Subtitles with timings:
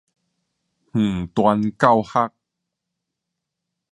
[0.93, 2.33] 遠端教學